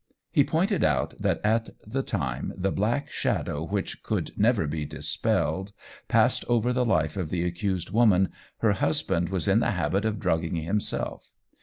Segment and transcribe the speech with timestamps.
[0.31, 5.73] He pointed out that at the time the black shadow which could never be dispelled
[6.07, 8.29] passed over the life of the accused woman,
[8.61, 11.31] her husband was in the habit of drugging himself.